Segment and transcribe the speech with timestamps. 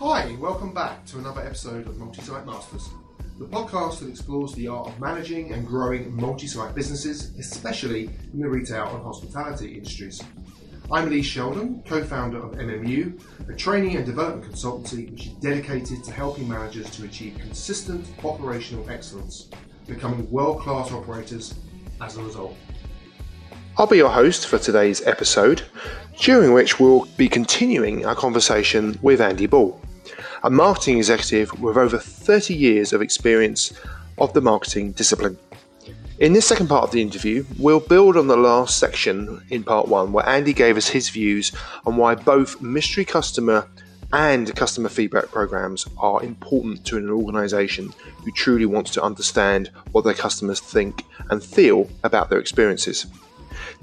[0.00, 2.88] Hi, welcome back to another episode of Multi-Site Masters,
[3.36, 8.48] the podcast that explores the art of managing and growing multi-site businesses, especially in the
[8.48, 10.22] retail and hospitality industries.
[10.92, 16.12] I'm Lee Sheldon, co-founder of MMU, a training and development consultancy which is dedicated to
[16.12, 19.50] helping managers to achieve consistent operational excellence,
[19.88, 21.56] becoming world-class operators
[22.00, 22.54] as a result.
[23.76, 25.62] I'll be your host for today's episode,
[26.20, 29.80] during which we'll be continuing our conversation with Andy Bull,
[30.42, 33.72] a marketing executive with over 30 years of experience
[34.18, 35.38] of the marketing discipline.
[36.18, 39.86] In this second part of the interview, we'll build on the last section in part
[39.86, 41.52] one, where Andy gave us his views
[41.86, 43.68] on why both mystery customer
[44.12, 47.92] and customer feedback programs are important to an organization
[48.24, 53.06] who truly wants to understand what their customers think and feel about their experiences.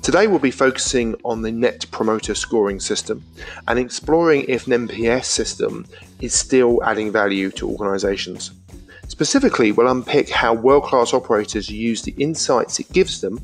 [0.01, 3.23] Today we'll be focusing on the Net Promoter Scoring system
[3.67, 5.85] and exploring if an NPS system
[6.21, 8.51] is still adding value to organizations.
[9.07, 13.39] Specifically, we'll unpick how world class operators use the insights it gives them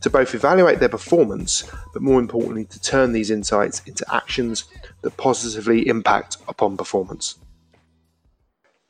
[0.00, 4.64] to both evaluate their performance, but more importantly, to turn these insights into actions
[5.02, 7.36] that positively impact upon performance.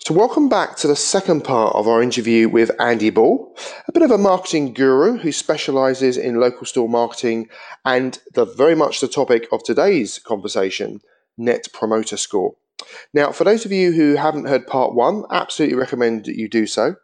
[0.06, 3.55] So, welcome back to the second part of our interview with Andy Bull,
[3.87, 7.51] a bit of a marketing guru who specializes in local store marketing
[7.84, 11.03] and the very much the topic of today's conversation,
[11.37, 12.55] Net Promoter Score.
[13.12, 16.67] Now, for those of you who haven't heard part one, absolutely recommend that you do
[16.67, 16.97] so,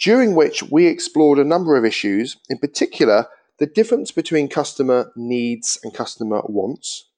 [0.00, 3.28] during which we explored a number of issues, in particular,
[3.60, 7.09] the difference between customer needs and customer wants,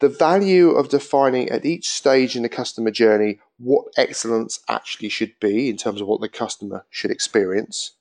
[0.00, 5.32] the value of defining at each stage in the customer journey what excellence actually should
[5.40, 7.92] be in terms of what the customer should experience.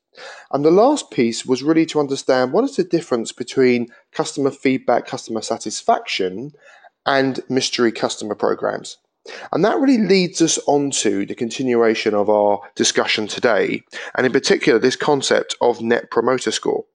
[0.51, 5.05] And the last piece was really to understand what is the difference between customer feedback,
[5.05, 6.53] customer satisfaction,
[7.05, 8.97] and mystery customer programs.
[9.51, 13.83] And that really leads us on to the continuation of our discussion today,
[14.15, 16.85] and in particular, this concept of net promoter score.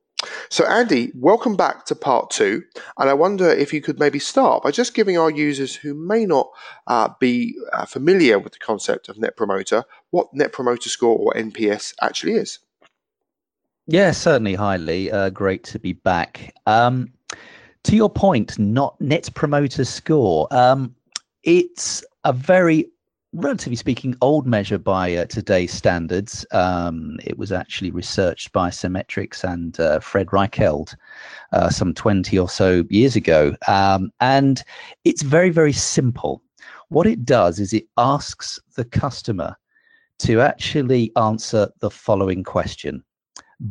[0.51, 2.63] So, Andy, welcome back to part two.
[2.99, 6.25] And I wonder if you could maybe start by just giving our users who may
[6.27, 6.51] not
[6.87, 11.33] uh, be uh, familiar with the concept of Net Promoter what Net Promoter Score or
[11.33, 12.59] NPS actually is.
[13.87, 15.11] Yeah, certainly, highly.
[15.11, 16.55] Uh, great to be back.
[16.67, 17.13] Um,
[17.85, 20.47] to your point, not Net Promoter Score.
[20.51, 20.95] Um,
[21.43, 22.89] it's a very
[23.35, 26.45] relatively speaking, old measure by uh, today's standards.
[26.53, 30.95] Um, it was actually researched by Satmetrix and uh, Fred Reichheld
[31.53, 33.57] uh, some 20 or so years ago.
[33.69, 34.63] Um, and
[35.05, 36.43] it's very, very simple.
[36.89, 39.57] What it does is it asks the customer
[40.19, 43.03] to actually answer the following question.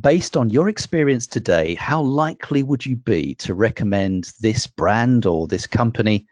[0.01, 5.47] Based on your experience today, how likely would you be to recommend this brand or
[5.47, 6.25] this company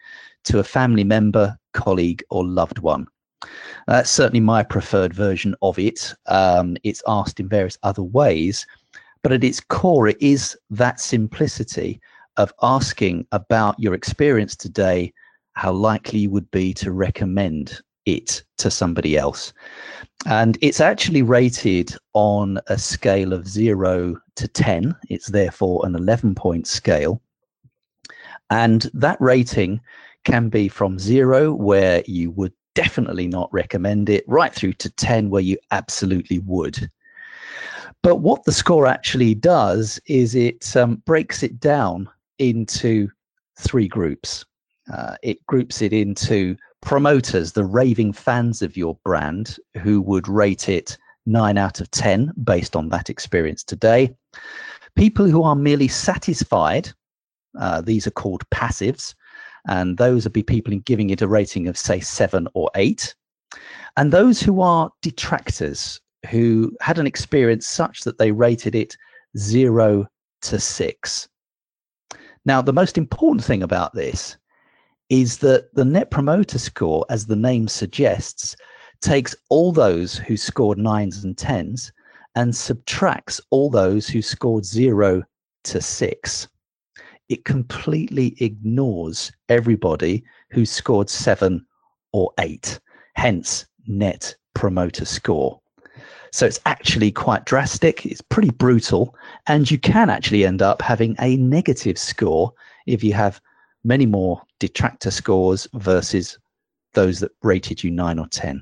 [0.46, 3.08] to a family member, colleague, or loved one?
[3.88, 6.14] That's certainly my preferred version of it.
[6.28, 8.66] Um, it's asked in various other ways,
[9.24, 12.00] but at its core, it is that simplicity
[12.38, 15.14] of asking about your experience today,
[15.54, 19.54] how likely you would be to recommend it to somebody else.
[20.26, 24.96] And it's actually rated on a scale of zero to 10.
[25.10, 27.22] It's therefore an 11 point scale.
[28.50, 29.82] And that rating
[30.24, 35.30] can be from zero, where you would definitely not recommend it, right through to 10,
[35.30, 36.90] where you absolutely would.
[38.02, 43.10] But what the score actually does is it um, breaks it down into
[43.60, 44.46] three groups.
[44.92, 50.70] Uh, it groups it into promoters, the raving fans of your brand, who would rate
[50.70, 54.16] it 9 out of 10 based on that experience today.
[54.96, 56.90] People who are merely satisfied,
[57.60, 59.14] uh, these are called passives,
[59.68, 63.16] and those would be people giving it a rating of say seven or eight.
[63.98, 66.00] And those who are detractors
[66.30, 68.96] who had an experience such that they rated it
[69.38, 70.08] zero
[70.42, 71.28] to six.
[72.46, 74.38] Now the most important thing about this
[75.10, 78.56] is that the net promoter score as the name suggests
[79.02, 81.92] takes all those who scored nines and tens
[82.36, 85.24] and subtracts all those who scored zero
[85.64, 86.48] to six
[87.30, 91.66] it completely ignores everybody who scored seven
[92.12, 92.80] or eight,
[93.14, 95.62] hence net promoter score.
[96.32, 99.16] So it's actually quite drastic, it's pretty brutal,
[99.48, 102.54] and you can actually end up having a negative score
[102.86, 103.42] if you have
[103.84, 106.38] many more detractor scores versus
[106.94, 108.62] those that rated you nine or 10.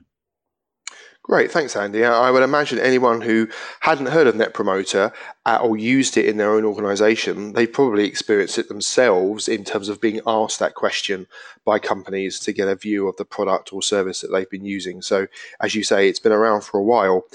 [1.27, 2.05] Great, thanks, Andy.
[2.05, 3.49] I would imagine anyone who
[3.81, 5.11] hadn't heard of Net Promoter
[5.45, 9.89] uh, or used it in their own organisation, they've probably experienced it themselves in terms
[9.89, 11.27] of being asked that question
[11.65, 15.01] by companies to get a view of the product or service that they've been using.
[15.01, 15.27] So,
[15.59, 17.25] as you say, it's been around for a while.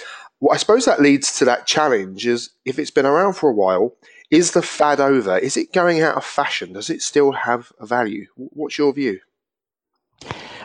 [0.41, 3.55] Well, I suppose that leads to that challenge: is if it's been around for a
[3.55, 3.94] while,
[4.31, 5.37] is the fad over?
[5.37, 6.73] Is it going out of fashion?
[6.73, 8.27] Does it still have a value?
[8.37, 9.21] What's your view?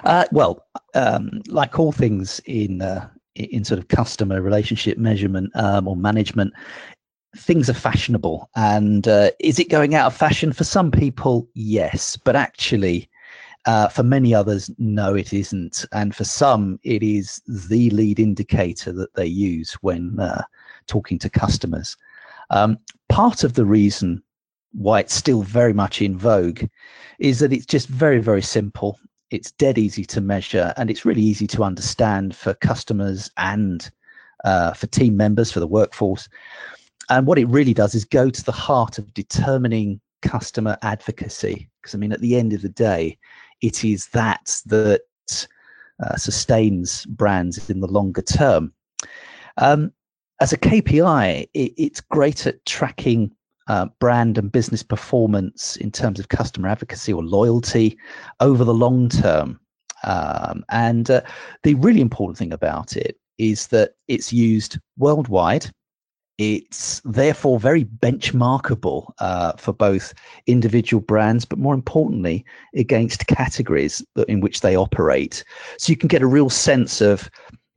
[0.06, 5.88] Uh, well, um, like all things in uh, in sort of customer relationship measurement um,
[5.88, 6.54] or management,
[7.36, 8.50] things are fashionable.
[8.56, 11.48] And uh, is it going out of fashion for some people?
[11.54, 13.10] Yes, but actually,
[13.66, 15.86] uh, for many others, no, it isn't.
[15.92, 20.44] And for some, it is the lead indicator that they use when uh,
[20.88, 21.98] talking to customers.
[22.50, 22.78] Um,
[23.10, 24.24] part of the reason
[24.72, 26.64] why it's still very much in vogue
[27.20, 28.98] is that it's just very, very simple
[29.32, 33.90] it's dead easy to measure and it's really easy to understand for customers and
[34.46, 36.30] uh, for team members for the workforce.
[37.10, 41.94] And what it really does is go to the heart of determining customer advocacy because
[41.94, 43.16] i mean at the end of the day
[43.62, 45.02] it is that that
[46.04, 48.72] uh, sustains brands in the longer term.
[49.58, 49.92] Um,
[50.40, 53.32] as a kpi it, it's great at tracking
[53.68, 57.98] uh, brand and business performance in terms of customer advocacy or loyalty
[58.40, 59.60] over the long term.
[60.04, 61.22] Um, and uh,
[61.64, 65.70] the really important thing about it is that it's used worldwide.
[66.38, 70.14] It's therefore very benchmarkable uh, for both
[70.46, 75.44] individual brands, but more importantly, against categories in which they operate.
[75.80, 77.28] So you can get a real sense of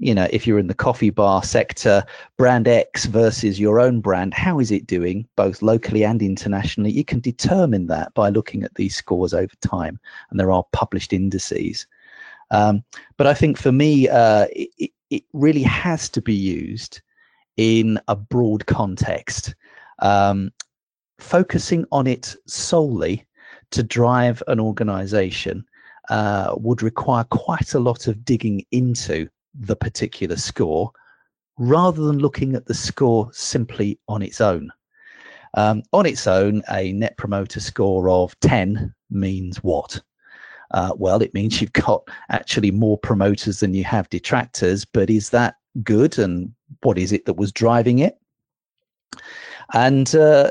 [0.01, 2.03] you know, if you're in the coffee bar sector,
[2.39, 6.91] brand X versus your own brand, how is it doing both locally and internationally?
[6.91, 10.01] You can determine that by looking at these scores over time,
[10.31, 11.87] and there are published indices.
[12.51, 12.83] Um,
[13.19, 17.03] but I think for me, uh, it, it, really has to be used
[17.59, 19.55] in a broad context.
[19.99, 20.51] Um,
[21.19, 23.27] focusing on it solely
[23.73, 25.65] to drive an organization
[26.09, 30.93] uh, would require quite a lot of digging into the particular score
[31.59, 34.71] rather than looking at the score simply on its own.
[35.55, 40.01] Um, on its own, a net promoter score of 10 means what?
[40.71, 45.31] Uh, well, it means you've got actually more promoters than you have detractors, but is
[45.31, 46.19] that good?
[46.19, 46.53] And
[46.83, 48.17] what is it that was driving it?
[49.73, 50.49] And uh,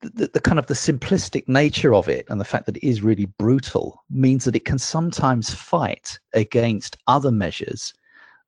[0.00, 3.02] the, the, kind of the simplistic nature of it and the fact that it is
[3.02, 7.94] really brutal means that it can sometimes fight against other measures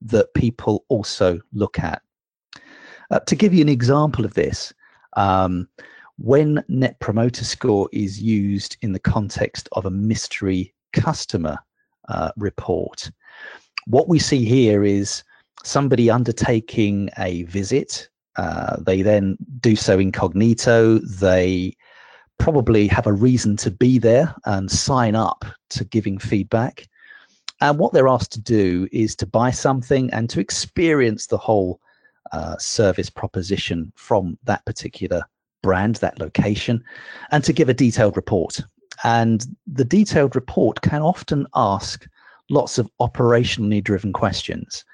[0.06, 2.02] that people also look at.
[3.10, 4.72] Uh, to give you an example of this,
[5.16, 5.68] um,
[6.18, 11.58] when Net Promoter Score is used in the context of a mystery customer
[12.08, 13.10] uh, report,
[13.86, 15.22] what we see here is
[15.62, 18.08] somebody undertaking a visit.
[18.36, 20.98] Uh, they then do so incognito.
[20.98, 21.76] They
[22.38, 26.88] probably have a reason to be there and sign up to giving feedback.
[27.60, 31.80] And what they're asked to do is to buy something and to experience the whole
[32.32, 35.22] uh, service proposition from that particular
[35.62, 36.84] brand, that location,
[37.30, 38.60] and to give a detailed report.
[39.04, 42.06] And the detailed report can often ask
[42.50, 44.84] lots of operationally driven questions.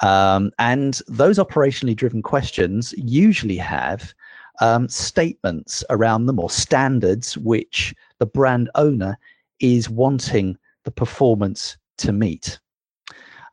[0.00, 4.14] Um, and those operationally driven questions usually have
[4.60, 9.18] um, statements around them or standards which the brand owner
[9.60, 12.58] is wanting the performance to meet.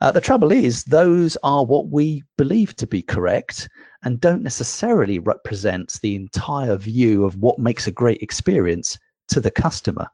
[0.01, 3.69] Uh, the trouble is, those are what we believe to be correct
[4.03, 8.97] and don't necessarily represent the entire view of what makes a great experience
[9.29, 10.07] to the customer.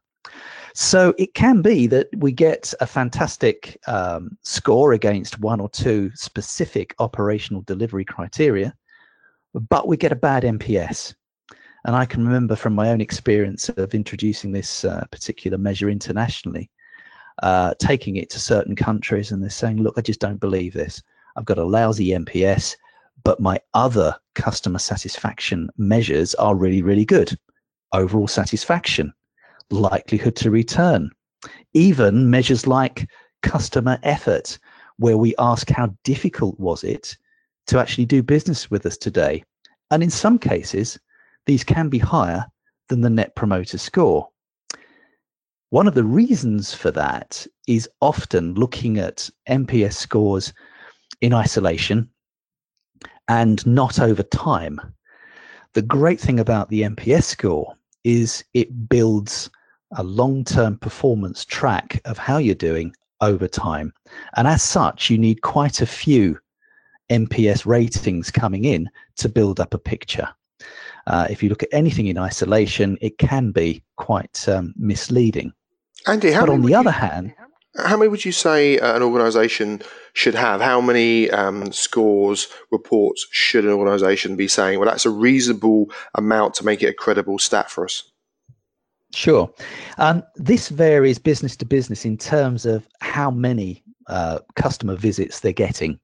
[0.75, 6.12] So it can be that we get a fantastic um, score against one or two
[6.13, 8.75] specific operational delivery criteria,
[9.53, 11.15] but we get a bad NPS.
[11.86, 16.69] And I can remember from my own experience of introducing this uh, particular measure internationally
[17.43, 21.01] uh, taking it to certain countries and they're saying, look, I just don't believe this.
[21.36, 22.75] I've got a lousy NPS,
[23.24, 27.38] but my other customer satisfaction measures are really, really good.
[27.93, 29.13] Overall satisfaction,
[29.69, 31.12] likelihood to return,
[31.74, 33.08] even measures like
[33.41, 34.58] customer effort,
[34.98, 37.17] where we ask how difficult was it
[37.67, 39.43] to actually do business with us today.
[39.91, 41.00] And in some cases,
[41.46, 42.46] these can be higher
[42.89, 44.27] than the net promoter score.
[45.72, 50.52] One of the reasons for that is often looking at NPS scores
[51.22, 52.10] in isolation
[53.28, 54.82] and not over time.
[55.74, 59.52] The great thing about the NPS score is it builds
[59.92, 63.94] a long term performance track of how you're doing over time.
[64.38, 66.40] And as such, you need quite a few
[67.12, 70.30] NPS ratings coming in to build up a picture.
[71.06, 75.54] Uh, if you look at anything in isolation, it can be quite um, misleading.
[76.08, 77.34] Andy, how but on the you, other hand,
[77.77, 79.82] how many would you say uh, an organisation
[80.13, 80.62] should have?
[80.62, 84.79] How many um, scores, reports should an organisation be saying?
[84.79, 88.03] Well, that's a reasonable amount to make it a credible stat for us.
[89.13, 89.51] Sure.
[89.98, 95.51] Um, this varies business to business in terms of how many uh, customer visits they're
[95.51, 96.00] getting.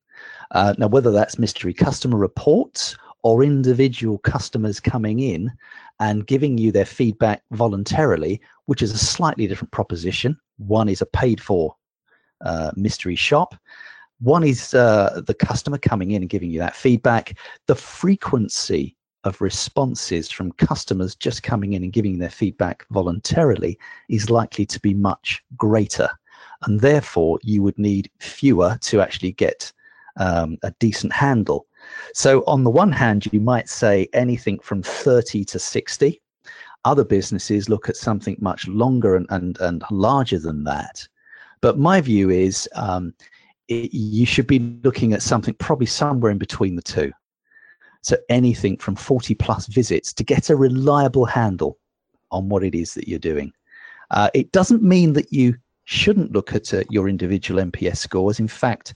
[0.51, 5.51] Uh, now, whether that's mystery customer reports or individual customers coming in
[5.99, 10.37] and giving you their feedback voluntarily, which is a slightly different proposition.
[10.57, 11.75] One is a paid for
[12.43, 13.55] uh, mystery shop.
[14.19, 17.37] One is uh, the customer coming in and giving you that feedback.
[17.67, 24.29] The frequency of responses from customers just coming in and giving their feedback voluntarily is
[24.29, 26.09] likely to be much greater.
[26.63, 29.71] And therefore, you would need fewer to actually get
[30.17, 31.67] um, a decent handle.
[32.13, 36.21] So, on the one hand, you might say anything from 30 to 60.
[36.85, 41.07] Other businesses look at something much longer and, and, and larger than that.
[41.61, 43.13] But my view is um,
[43.67, 47.11] it, you should be looking at something probably somewhere in between the two.
[48.01, 51.79] So anything from 40 plus visits to get a reliable handle
[52.29, 53.51] on what it is that you're doing.
[54.11, 58.39] Uh, it doesn't mean that you shouldn't look at uh, your individual NPS scores.
[58.39, 58.93] In fact,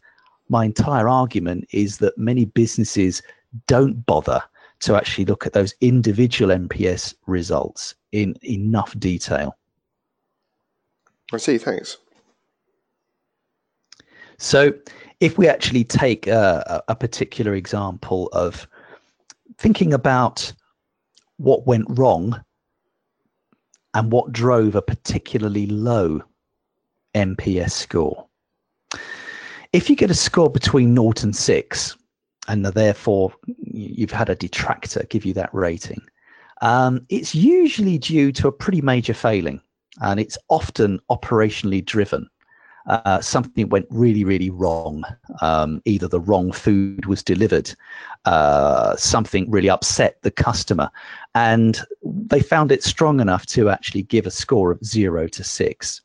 [0.49, 3.21] my entire argument is that many businesses
[3.67, 4.41] don't bother
[4.81, 9.55] to actually look at those individual NPS results in enough detail.
[11.31, 11.97] I see, thanks.
[14.37, 14.73] So,
[15.19, 18.67] if we actually take uh, a particular example of
[19.57, 20.51] thinking about
[21.37, 22.41] what went wrong
[23.93, 26.21] and what drove a particularly low
[27.15, 28.28] NPS score.
[29.71, 31.97] If you get a score between 0 and 6,
[32.47, 36.01] and therefore you've had a detractor give you that rating,
[36.61, 39.61] um, it's usually due to a pretty major failing,
[40.01, 42.29] and it's often operationally driven
[42.89, 45.03] uh, something went really, really wrong.
[45.41, 47.73] Um, either the wrong food was delivered,
[48.25, 50.89] uh, something really upset the customer,
[51.35, 56.01] and they found it strong enough to actually give a score of zero to six.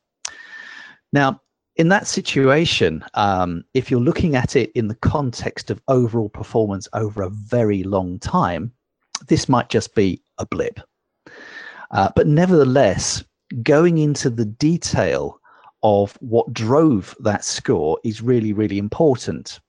[1.12, 1.40] Now,
[1.76, 6.88] in that situation, um, if you're looking at it in the context of overall performance
[6.92, 8.72] over a very long time,
[9.26, 10.80] this might just be a blip.
[11.90, 13.24] Uh, but nevertheless,
[13.62, 15.40] going into the detail
[15.82, 19.60] of what drove that score is really, really important.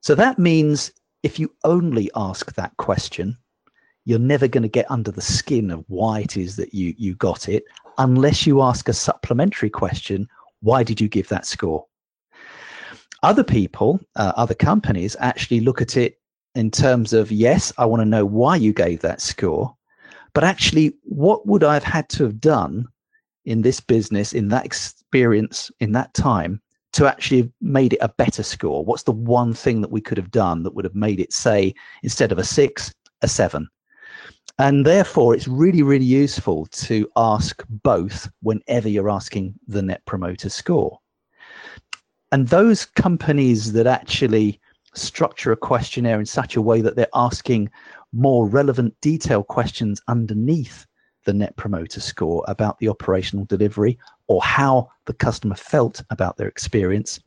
[0.00, 0.90] So that means
[1.22, 3.36] if you only ask that question,
[4.06, 7.14] you're never going to get under the skin of why it is that you, you
[7.14, 7.64] got it
[7.98, 10.26] unless you ask a supplementary question
[10.62, 11.86] why did you give that score?
[13.22, 16.18] Other people, uh, other companies actually look at it
[16.54, 19.76] in terms of yes, I want to know why you gave that score,
[20.32, 22.86] but actually, what would I have had to have done
[23.44, 26.60] in this business, in that experience, in that time,
[26.92, 28.84] to actually have made it a better score?
[28.84, 31.74] What's the one thing that we could have done that would have made it, say,
[32.02, 33.68] instead of a six, a seven?
[34.58, 40.50] And therefore, it's really, really useful to ask both whenever you're asking the net promoter
[40.50, 40.98] score.
[42.30, 44.60] And those companies that actually
[44.94, 47.70] structure a questionnaire in such a way that they're asking
[48.12, 50.86] more relevant, detailed questions underneath
[51.24, 56.48] the net promoter score about the operational delivery or how the customer felt about their
[56.48, 57.20] experience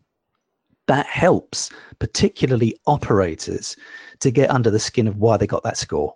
[0.87, 1.69] that helps
[1.99, 3.75] particularly operators
[4.19, 6.13] to get under the skin of why they got that score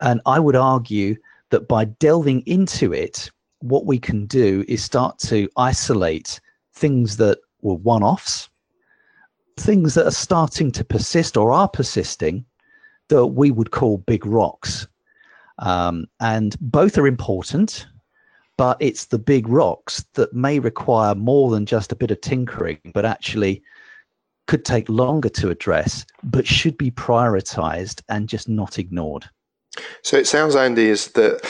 [0.00, 1.16] and i would argue
[1.50, 6.40] that by delving into it what we can do is start to isolate
[6.74, 8.48] things that were one-offs
[9.56, 12.44] things that are starting to persist or are persisting
[13.08, 14.86] that we would call big rocks
[15.58, 17.86] um, and both are important,
[18.56, 22.78] but it's the big rocks that may require more than just a bit of tinkering,
[22.92, 23.62] but actually
[24.46, 29.28] could take longer to address, but should be prioritized and just not ignored.
[30.02, 31.40] So it sounds, Andy, is that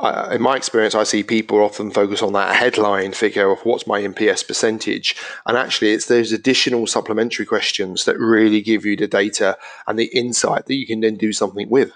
[0.00, 3.86] uh, in my experience, I see people often focus on that headline figure of what's
[3.86, 5.16] my NPS percentage.
[5.46, 9.56] And actually, it's those additional supplementary questions that really give you the data
[9.86, 11.92] and the insight that you can then do something with.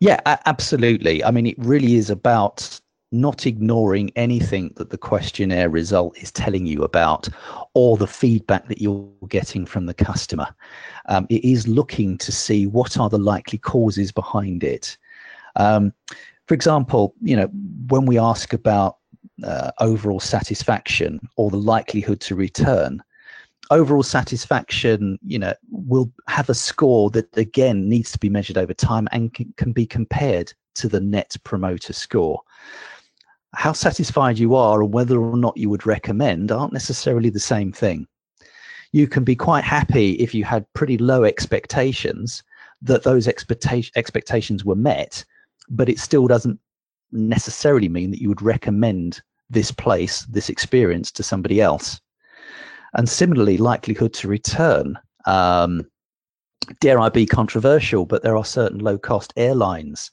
[0.00, 1.22] Yeah, absolutely.
[1.22, 2.80] I mean, it really is about
[3.12, 7.28] not ignoring anything that the questionnaire result is telling you about
[7.74, 10.48] or the feedback that you're getting from the customer.
[11.06, 14.96] Um, it is looking to see what are the likely causes behind it.
[15.56, 15.92] Um,
[16.46, 17.46] for example, you know,
[17.88, 18.98] when we ask about
[19.44, 23.02] uh, overall satisfaction or the likelihood to return,
[23.70, 28.74] overall satisfaction, you know, will have a score that again needs to be measured over
[28.74, 32.40] time and can, can be compared to the net promoter score.
[33.54, 37.72] How satisfied you are and whether or not you would recommend aren't necessarily the same
[37.72, 38.06] thing.
[38.92, 42.42] You can be quite happy if you had pretty low expectations
[42.82, 45.24] that those expectation, expectations were met,
[45.68, 46.58] but it still doesn't
[47.12, 52.00] necessarily mean that you would recommend this place, this experience to somebody else.
[52.94, 54.98] And similarly, likelihood to return.
[55.26, 55.86] Um,
[56.80, 60.10] dare I be controversial, but there are certain low cost airlines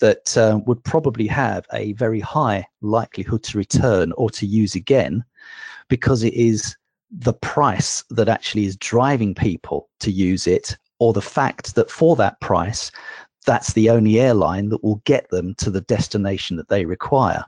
[0.00, 5.24] that uh, would probably have a very high likelihood to return or to use again
[5.88, 6.76] because it is
[7.10, 12.14] the price that actually is driving people to use it or the fact that for
[12.16, 12.90] that price
[13.46, 17.44] that's the only airline that will get them to the destination that they require.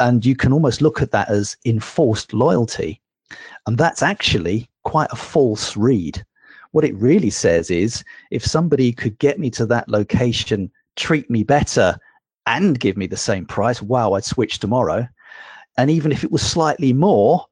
[0.00, 3.00] And you can almost look at that as enforced loyalty.
[3.66, 6.24] And that's actually quite a false read.
[6.72, 11.44] What it really says is if somebody could get me to that location treat me
[11.44, 11.96] better
[12.46, 15.06] and give me the same price, wow, I'd switch tomorrow.
[15.78, 17.46] And even if it was slightly more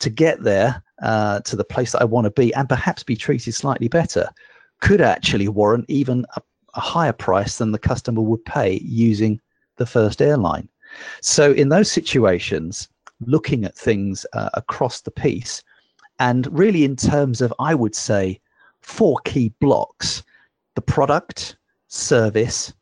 [0.00, 3.16] to get there uh, to the place that I want to be and perhaps be
[3.16, 4.28] treated slightly better,
[4.80, 6.42] could actually warrant even a,
[6.74, 9.40] a higher price than the customer would pay using
[9.76, 10.68] the first airline.
[11.20, 12.88] So, in those situations,
[13.20, 15.62] looking at things uh, across the piece,
[16.18, 18.40] and really in terms of, I would say,
[18.80, 20.22] four key blocks
[20.74, 21.56] the product,
[21.88, 22.72] service,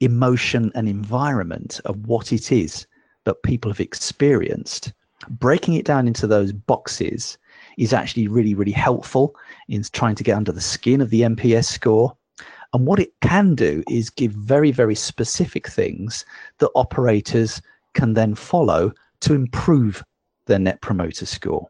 [0.00, 2.86] emotion, and environment of what it is
[3.24, 4.92] that people have experienced,
[5.28, 7.38] breaking it down into those boxes
[7.78, 9.34] is actually really, really helpful
[9.68, 12.16] in trying to get under the skin of the NPS score.
[12.72, 16.24] And what it can do is give very, very specific things
[16.58, 17.62] that operators
[17.94, 20.04] can then follow to improve
[20.46, 21.68] their net promoter score.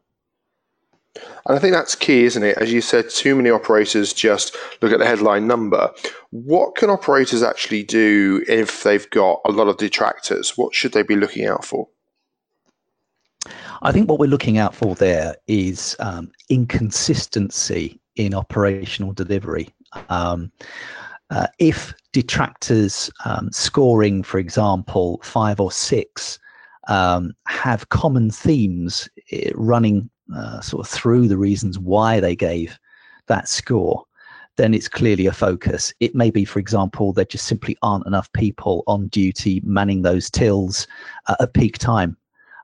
[1.45, 2.57] And I think that's key, isn't it?
[2.57, 5.91] As you said, too many operators just look at the headline number.
[6.29, 10.57] What can operators actually do if they've got a lot of detractors?
[10.57, 11.87] What should they be looking out for?
[13.81, 19.69] I think what we're looking out for there is um, inconsistency in operational delivery.
[20.09, 20.51] Um,
[21.29, 26.39] uh, if detractors um, scoring, for example, five or six,
[26.87, 32.79] um, have common themes eh, running uh, sort of through the reasons why they gave
[33.27, 34.03] that score,
[34.55, 35.93] then it's clearly a focus.
[35.99, 40.29] It may be, for example, there just simply aren't enough people on duty manning those
[40.29, 40.87] tills
[41.27, 42.17] uh, at peak time.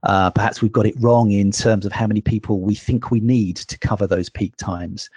[0.03, 3.19] Uh, perhaps we've got it wrong in terms of how many people we think we
[3.19, 5.09] need to cover those peak times.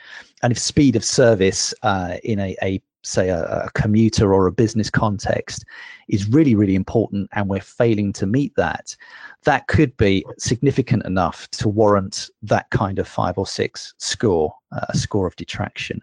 [0.43, 4.53] And if speed of service uh, in a, a say a, a, commuter or a
[4.53, 5.65] business context
[6.09, 8.97] is really really important and we're failing to meet that
[9.45, 14.87] that could be significant enough to warrant that kind of five or six score uh,
[14.89, 16.03] a score of detraction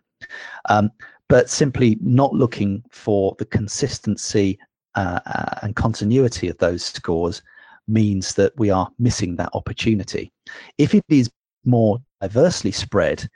[0.69, 0.89] um,
[1.27, 4.57] but simply not looking for the consistency
[4.95, 7.41] uh, uh, and continuity of those scores
[7.87, 10.31] means that we are missing that opportunity
[10.77, 11.29] if it is
[11.65, 13.27] more diversely spread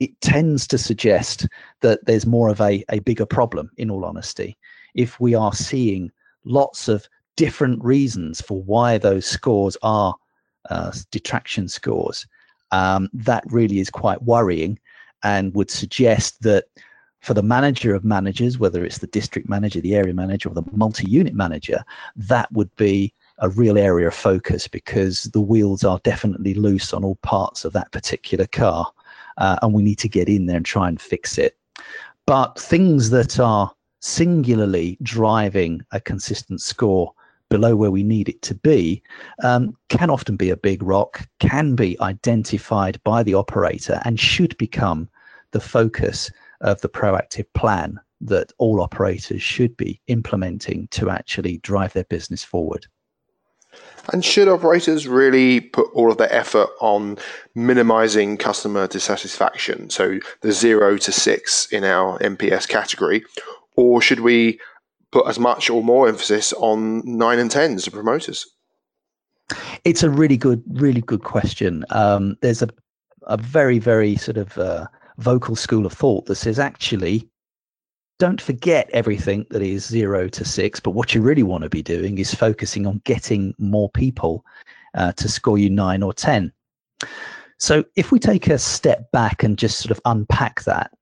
[0.00, 1.46] it tends to suggest
[1.80, 4.56] that there's more of a, a bigger problem, in all honesty.
[4.94, 6.10] If we are seeing
[6.44, 10.14] lots of different reasons for why those scores are
[10.70, 12.26] uh, detraction scores,
[12.72, 14.78] um, that really is quite worrying
[15.22, 16.64] and would suggest that
[17.20, 20.64] for the manager of managers, whether it's the district manager, the area manager, or the
[20.72, 21.82] multi unit manager,
[22.16, 27.04] that would be a real area of focus because the wheels are definitely loose on
[27.04, 28.90] all parts of that particular car
[29.38, 31.56] uh, and we need to get in there and try and fix it.
[32.26, 37.12] But things that are singularly driving a consistent score
[37.48, 39.02] below where we need it to be
[39.42, 44.56] um, can often be a big rock, can be identified by the operator, and should
[44.58, 45.08] become
[45.52, 46.30] the focus
[46.62, 52.42] of the proactive plan that all operators should be implementing to actually drive their business
[52.42, 52.86] forward.
[54.12, 57.18] And should operators really put all of their effort on
[57.54, 59.90] minimizing customer dissatisfaction?
[59.90, 63.24] So the zero to six in our NPS category,
[63.74, 64.60] or should we
[65.10, 68.46] put as much or more emphasis on nine and tens to promoters?
[69.84, 71.84] It's a really good, really good question.
[71.90, 72.68] Um, there's a
[73.26, 74.86] a very, very sort of uh,
[75.18, 77.28] vocal school of thought that says actually
[78.18, 81.82] don't forget everything that is zero to six, but what you really want to be
[81.82, 84.44] doing is focusing on getting more people
[84.94, 86.52] uh, to score you nine or 10.
[87.58, 90.92] So if we take a step back and just sort of unpack that,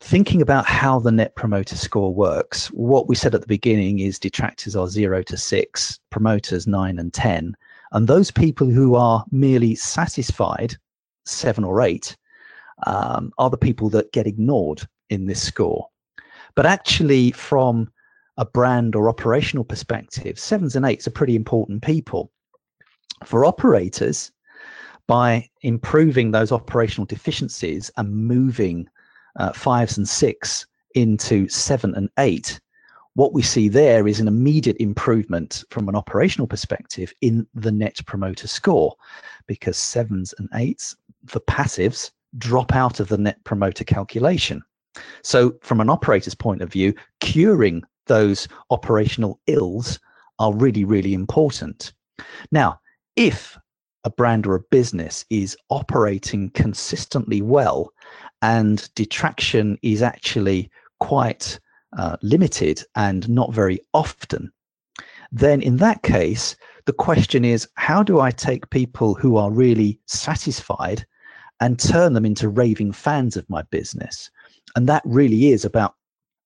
[0.00, 4.18] thinking about how the net promoter score works, what we said at the beginning is
[4.18, 7.54] detractors are zero to six, promoters nine and 10.
[7.92, 10.76] And those people who are merely satisfied,
[11.24, 12.16] seven or eight,
[12.86, 15.88] um, are the people that get ignored in this score.
[16.58, 17.88] But actually, from
[18.36, 22.32] a brand or operational perspective, sevens and eights are pretty important people.
[23.24, 24.32] For operators,
[25.06, 28.88] by improving those operational deficiencies and moving
[29.36, 30.66] uh, fives and six
[30.96, 32.58] into seven and eight,
[33.14, 38.00] what we see there is an immediate improvement from an operational perspective in the net
[38.04, 38.96] promoter score
[39.46, 44.60] because sevens and eights, the passives, drop out of the net promoter calculation.
[45.22, 50.00] So, from an operator's point of view, curing those operational ills
[50.38, 51.92] are really, really important.
[52.50, 52.80] Now,
[53.16, 53.58] if
[54.04, 57.92] a brand or a business is operating consistently well
[58.42, 60.70] and detraction is actually
[61.00, 61.58] quite
[61.96, 64.52] uh, limited and not very often,
[65.32, 70.00] then in that case, the question is how do I take people who are really
[70.06, 71.04] satisfied
[71.60, 74.30] and turn them into raving fans of my business?
[74.76, 75.94] And that really is about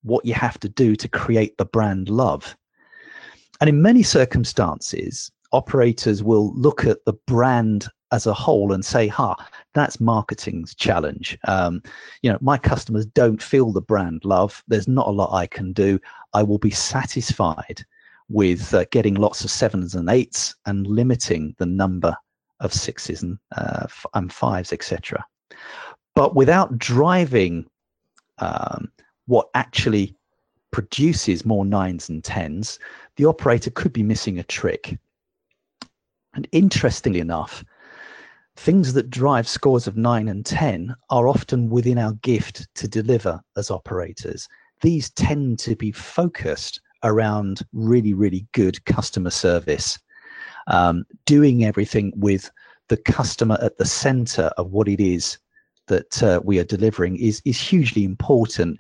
[0.03, 2.57] what you have to do to create the brand love.
[3.61, 9.07] And in many circumstances, operators will look at the brand as a whole and say,
[9.07, 9.35] "Ha,
[9.75, 11.83] that's marketing's challenge." Um,
[12.23, 14.63] you know, my customers don't feel the brand love.
[14.67, 15.99] There's not a lot I can do.
[16.35, 17.85] I will be satisfied
[18.29, 22.17] with uh, getting lots of sevens and eights and limiting the number
[22.61, 25.25] of sixes and, uh, and fives, etc.
[26.15, 27.67] But without driving
[28.43, 28.91] um,
[29.27, 30.15] what actually
[30.73, 32.79] produces more nines and tens,
[33.17, 34.99] the operator could be missing a trick.
[36.35, 37.65] And interestingly enough,
[38.57, 43.41] things that drive scores of 9 and 10 are often within our gift to deliver
[43.57, 44.49] as operators.
[44.81, 49.99] These tend to be focused around really, really good customer service,
[50.67, 52.51] um, doing everything with
[52.89, 55.39] the customer at the center of what it is
[55.87, 58.79] that uh, we are delivering is, is hugely important.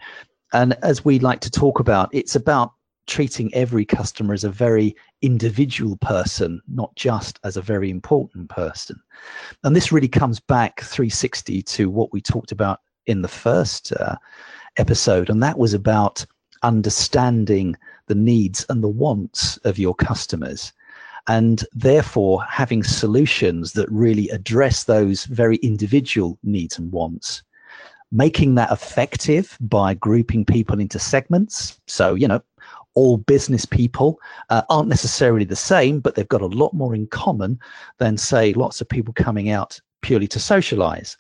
[0.53, 2.73] And as we like to talk about, it's about
[3.07, 9.01] treating every customer as a very individual person, not just as a very important person.
[9.65, 14.17] And this really comes back 360 to what we talked about in the first uh,
[14.77, 16.25] episode, and that was about
[16.63, 20.73] understanding the needs and the wants of your customers.
[21.29, 27.43] And therefore, having solutions that really address those very individual needs and wants
[28.13, 31.81] making that effective by grouping people into segments.
[31.87, 32.43] So, you know,
[32.95, 37.07] all business people uh, aren't necessarily the same, but they've got a lot more in
[37.07, 37.59] common
[37.97, 41.17] than, say, lots of people coming out purely to socialize.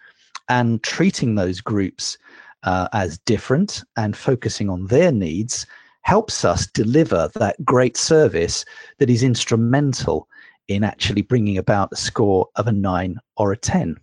[0.51, 2.19] And treating those groups
[2.65, 5.67] uh, as different and focusing on their needs
[6.03, 8.65] helps us deliver that great service
[8.99, 10.29] that is instrumental
[10.69, 13.99] in actually bringing about a score of a nine or a 10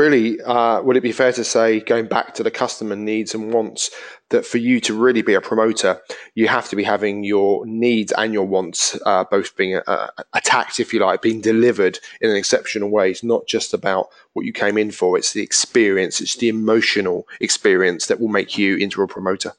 [0.00, 3.52] really, uh, would it be fair to say, going back to the customer needs and
[3.52, 3.90] wants,
[4.30, 6.00] that for you to really be a promoter,
[6.34, 10.80] you have to be having your needs and your wants uh, both being uh, attacked,
[10.80, 13.10] if you like, being delivered in an exceptional way.
[13.10, 17.28] It's not just about what you came in for, it's the experience, it's the emotional
[17.40, 19.52] experience that will make you into a promoter.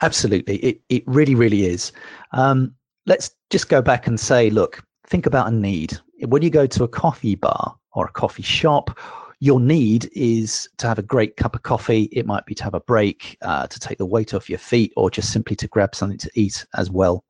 [0.00, 0.56] Absolutely.
[0.56, 1.92] It, it really, really is.
[2.32, 2.74] Um,
[3.06, 5.98] let's just go back and say, look, think about a need.
[6.26, 8.98] When you go to a coffee bar, or a coffee shop.
[9.40, 12.04] Your need is to have a great cup of coffee.
[12.12, 14.92] It might be to have a break, uh, to take the weight off your feet,
[14.96, 17.24] or just simply to grab something to eat as well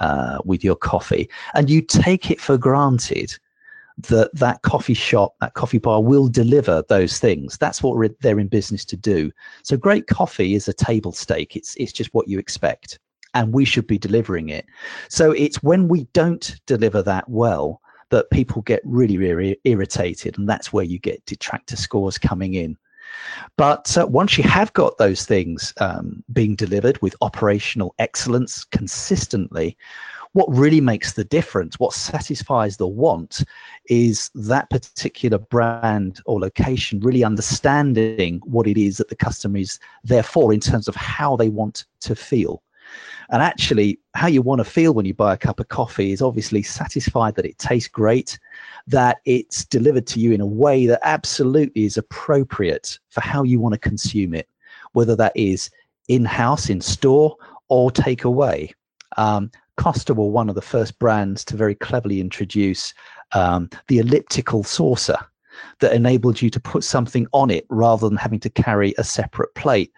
[0.00, 1.28] uh, with your coffee.
[1.54, 3.36] And you take it for granted
[3.98, 7.58] that that coffee shop, that coffee bar will deliver those things.
[7.58, 9.30] That's what they're in business to do.
[9.62, 11.56] So great coffee is a table stake.
[11.56, 12.98] It's it's just what you expect,
[13.34, 14.66] and we should be delivering it.
[15.08, 20.48] So it's when we don't deliver that well that people get really, really irritated, and
[20.48, 22.76] that's where you get detractor scores coming in.
[23.56, 29.76] But uh, once you have got those things um, being delivered with operational excellence consistently,
[30.32, 33.42] what really makes the difference, what satisfies the want,
[33.86, 39.78] is that particular brand or location really understanding what it is that the customer is
[40.04, 42.62] there for in terms of how they want to feel.
[43.30, 46.20] And actually, how you want to feel when you buy a cup of coffee is
[46.20, 48.38] obviously satisfied that it tastes great,
[48.88, 53.60] that it's delivered to you in a way that absolutely is appropriate for how you
[53.60, 54.48] want to consume it,
[54.92, 55.70] whether that is
[56.08, 57.36] in house, in store,
[57.68, 58.72] or take away.
[59.16, 62.92] Um, Costa were one of the first brands to very cleverly introduce
[63.32, 65.16] um, the elliptical saucer
[65.78, 69.54] that enabled you to put something on it rather than having to carry a separate
[69.54, 69.90] plate.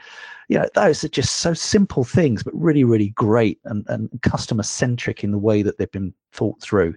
[0.49, 4.63] you know, those are just so simple things, but really, really great and, and customer
[4.63, 6.95] centric in the way that they've been thought through.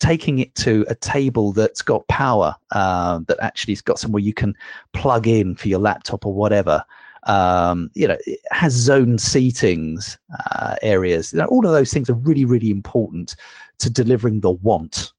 [0.00, 4.32] Taking it to a table that's got power, uh, that actually has got somewhere you
[4.32, 4.54] can
[4.94, 6.82] plug in for your laptop or whatever.
[7.26, 10.18] Um, you know, it has zone seatings
[10.52, 11.32] uh, areas.
[11.32, 13.34] You know, all of those things are really, really important
[13.78, 15.12] to delivering the want.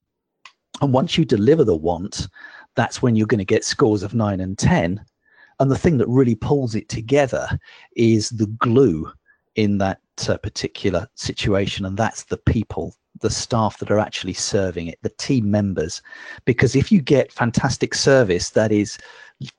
[0.81, 2.27] And once you deliver the want,
[2.75, 5.03] that's when you're going to get scores of nine and 10
[5.59, 7.47] and the thing that really pulls it together
[7.95, 9.11] is the glue
[9.55, 14.87] in that uh, particular situation, and that's the people, the staff that are actually serving
[14.87, 16.01] it, the team members.
[16.43, 18.97] Because if you get fantastic service that is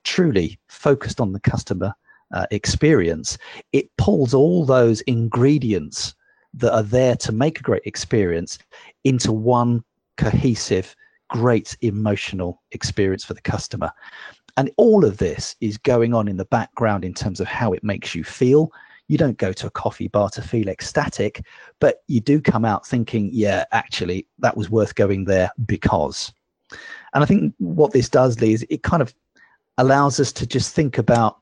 [0.03, 1.93] truly focused on the customer
[2.33, 3.37] uh, experience,
[3.71, 6.15] it pulls all those ingredients
[6.53, 8.57] that are there to make a great experience
[9.03, 9.83] into one
[10.17, 10.95] cohesive,
[11.29, 13.91] great emotional experience for the customer.
[14.57, 17.83] And all of this is going on in the background in terms of how it
[17.83, 18.71] makes you feel.
[19.07, 21.45] You don't go to a coffee bar to feel ecstatic,
[21.79, 26.33] but you do come out thinking, yeah, actually, that was worth going there because.
[27.13, 29.13] And I think what this does, Lee, is it kind of
[29.77, 31.37] allows us to just think about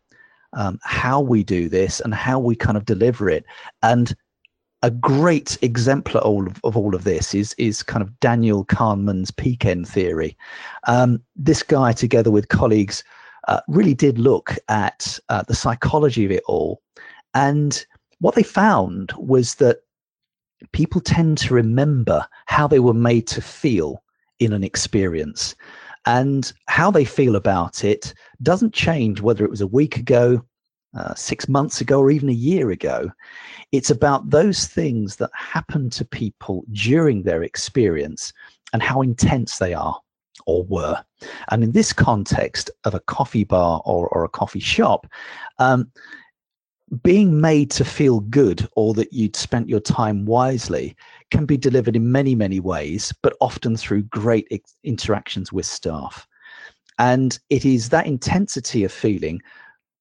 [0.55, 3.45] um, how we do this and how we kind of deliver it.
[3.83, 4.15] And
[4.81, 8.65] a great exemplar of all of, of, all of this is is kind of Daniel
[8.65, 10.37] Kahneman's peak end theory.
[10.87, 13.03] Um, this guy, together with colleagues,
[13.47, 16.81] uh, really did look at uh, the psychology of it all,
[17.33, 17.85] and
[18.19, 19.79] what they found was that
[20.71, 24.03] people tend to remember how they were made to feel
[24.39, 25.55] in an experience.
[26.05, 28.13] And how they feel about it
[28.43, 30.43] doesn't change whether it was a week ago,
[30.95, 33.11] uh, six months ago or even a year ago.
[33.71, 38.31] It's about those things that happen to people during their experience
[38.71, 39.99] and how intense they are
[40.45, 41.03] or were.
[41.49, 45.07] And in this context of a coffee bar or, or a coffee shop,
[45.59, 45.91] um,
[47.01, 50.95] being made to feel good or that you'd spent your time wisely
[51.31, 56.27] can be delivered in many, many ways, but often through great ex- interactions with staff.
[56.99, 59.41] And it is that intensity of feeling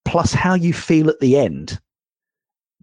[0.05, 1.81] plus how you feel at the end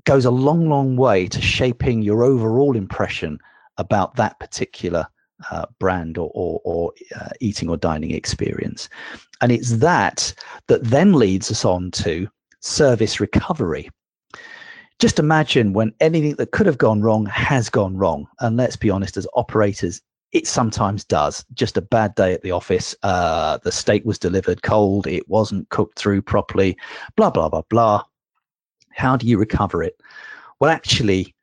[0.06, 3.40] goes a long, long way to shaping your overall impression
[3.78, 5.08] about that particular
[5.52, 8.90] uh, brand or, or, or uh, eating or dining experience.
[9.42, 10.34] And it's that
[10.68, 12.28] that then leads us on to
[12.62, 13.90] service recovery.
[15.00, 18.28] Just imagine when anything that could have gone wrong has gone wrong.
[18.40, 21.44] And let's be honest, as operators, it sometimes does.
[21.54, 22.96] Just a bad day at the office.
[23.04, 25.08] Uh, the steak was delivered cold.
[25.08, 26.78] It wasn't cooked through properly.
[27.16, 28.04] Blah blah blah blah.
[28.92, 30.00] How do you recover it?
[30.60, 31.34] Well, actually,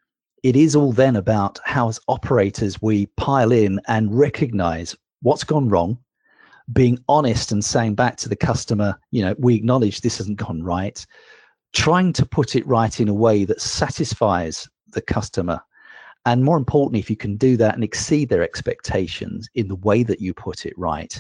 [0.42, 5.68] it is all then about how, as operators, we pile in and recognize what's gone
[5.68, 5.98] wrong,
[6.72, 10.62] being honest and saying back to the customer, you know, we acknowledge this hasn't gone
[10.62, 11.04] right,
[11.72, 15.60] trying to put it right in a way that satisfies the customer
[16.28, 20.02] and more importantly, if you can do that and exceed their expectations in the way
[20.02, 21.18] that you put it right,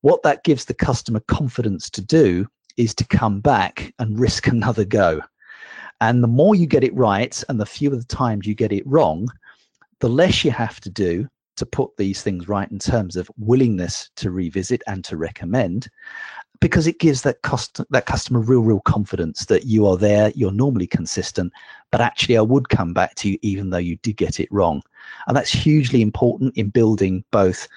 [0.00, 4.84] what that gives the customer confidence to do is to come back and risk another
[4.84, 5.20] go.
[6.00, 8.86] And the more you get it right and the fewer the times you get it
[8.86, 9.28] wrong,
[10.00, 14.10] the less you have to do to put these things right in terms of willingness
[14.16, 15.88] to revisit and to recommend
[16.60, 20.52] because it gives that cost that customer real real confidence that you are there you're
[20.52, 21.52] normally consistent
[21.90, 24.82] but actually i would come back to you even though you did get it wrong.
[25.26, 27.68] And that's hugely important in building both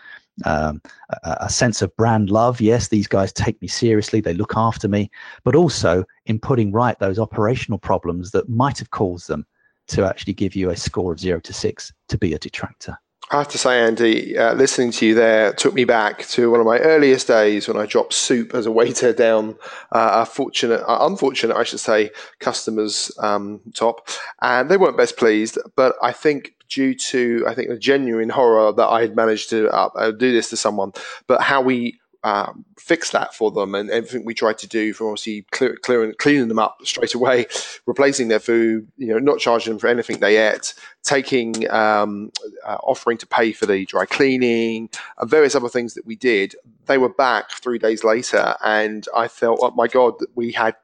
[0.45, 0.81] um,
[1.23, 2.61] a, a, sense of brand love.
[2.61, 5.09] Yes these guys take me seriously they look after me
[5.43, 9.45] but also in putting right those operational problems that might have caused them
[9.87, 12.97] to actually give you a score of zero to six to be a detractor
[13.29, 16.61] I have to say, Andy, uh, listening to you there took me back to one
[16.61, 19.57] of my earliest days when I dropped soup as a waiter down
[19.91, 24.07] uh, a fortunate, uh, unfortunate, I should say, customers' um, top,
[24.41, 25.57] and they weren't best pleased.
[25.75, 29.69] But I think due to I think the genuine horror that I had managed to
[29.69, 30.93] uh, do this to someone,
[31.27, 35.07] but how we um, fix that for them and everything we tried to do from
[35.07, 37.45] obviously clear, clearing, cleaning them up straight away,
[37.85, 42.31] replacing their food, you know, not charging them for anything they ate, taking, um,
[42.65, 46.55] uh, offering to pay for the dry cleaning, and various other things that we did.
[46.85, 50.75] They were back three days later, and I felt, oh my God, that we had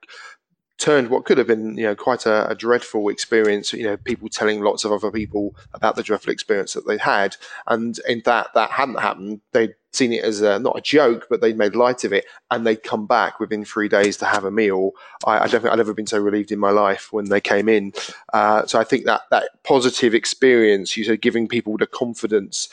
[0.78, 4.28] turned what could have been you know quite a, a, dreadful experience you know people
[4.28, 7.36] telling lots of other people about the dreadful experience that they had.
[7.68, 9.42] And in that that hadn't happened.
[9.52, 12.66] They'd seen it as a, not a joke but they'd made light of it and
[12.66, 14.92] they'd come back within three days to have a meal.
[15.26, 17.70] I, I don't think i'd ever been so relieved in my life when they came
[17.70, 17.94] in.
[18.34, 22.70] Uh, so i think that that positive experience you said giving people the confidence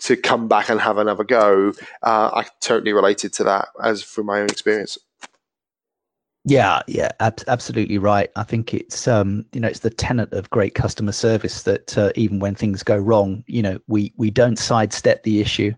[0.00, 4.26] to come back and have another go uh, i totally related to that as from
[4.26, 4.98] my own experience
[6.46, 8.30] Yeah, yeah, ab- absolutely right.
[8.36, 12.12] I think it's um, you know it's the tenet of great customer service that uh,
[12.16, 15.72] even when things go wrong, you know we we don't sidestep the issue,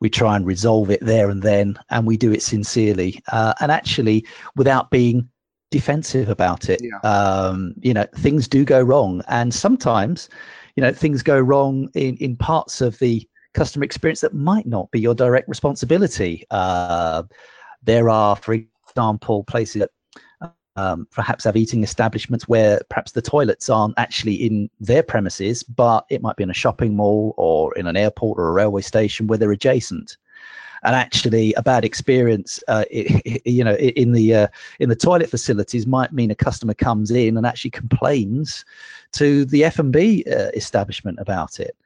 [0.00, 3.72] we try and resolve it there and then, and we do it sincerely uh, and
[3.72, 5.26] actually without being
[5.70, 6.82] defensive about it.
[6.82, 6.98] Yeah.
[7.10, 10.28] Um, you know things do go wrong, and sometimes
[10.76, 14.90] you know things go wrong in in parts of the customer experience that might not
[14.90, 16.44] be your direct responsibility.
[16.50, 17.22] Uh,
[17.82, 19.90] there are, for example, places that
[20.76, 26.06] um, perhaps have eating establishments where perhaps the toilets aren't actually in their premises, but
[26.08, 29.26] it might be in a shopping mall or in an airport or a railway station
[29.26, 30.16] where they're adjacent.
[30.84, 34.48] And actually, a bad experience, uh, it, you know, in the uh,
[34.80, 38.64] in the toilet facilities might mean a customer comes in and actually complains
[39.12, 41.76] to the F and B uh, establishment about it.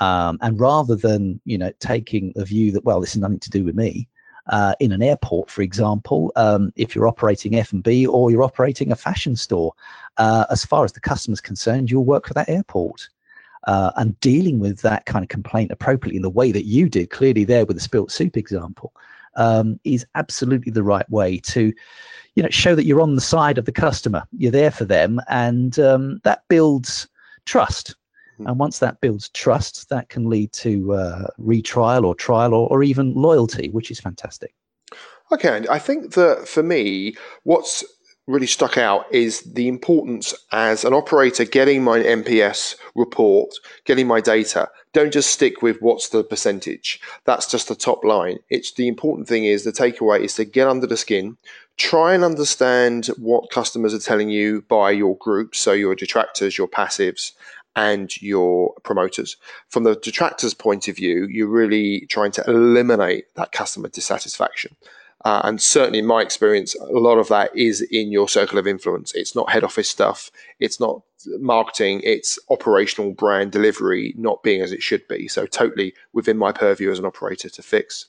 [0.00, 3.50] Um, and rather than you know taking the view that well, this is nothing to
[3.50, 4.08] do with me,
[4.48, 8.96] uh, in an airport, for example, um, if you're operating F&B or you're operating a
[8.96, 9.72] fashion store,
[10.16, 13.08] uh, as far as the customer's concerned, you'll work for that airport.
[13.66, 17.10] Uh, and dealing with that kind of complaint appropriately in the way that you did,
[17.10, 18.90] clearly there with the spilt soup example,
[19.36, 21.72] um, is absolutely the right way to,
[22.36, 24.24] you know, show that you're on the side of the customer.
[24.38, 27.06] You're there for them, and um, that builds
[27.44, 27.96] trust.
[28.46, 32.82] And once that builds trust, that can lead to uh, retrial or trial or, or
[32.82, 34.54] even loyalty, which is fantastic.
[35.32, 37.84] Okay, and I think that for me, what's
[38.26, 43.50] really stuck out is the importance as an operator getting my NPS report,
[43.84, 44.68] getting my data.
[44.92, 47.00] Don't just stick with what's the percentage.
[47.24, 48.38] That's just the top line.
[48.48, 51.36] It's the important thing is the takeaway is to get under the skin,
[51.76, 56.68] try and understand what customers are telling you by your groups, so your detractors, your
[56.68, 57.32] passives,
[57.76, 59.36] and your promoters.
[59.68, 64.76] From the detractors' point of view, you're really trying to eliminate that customer dissatisfaction.
[65.24, 68.66] Uh, and certainly, in my experience, a lot of that is in your circle of
[68.66, 69.12] influence.
[69.14, 70.30] It's not head office stuff.
[70.60, 71.02] It's not
[71.38, 72.00] marketing.
[72.04, 75.28] It's operational brand delivery not being as it should be.
[75.28, 78.06] So, totally within my purview as an operator to fix.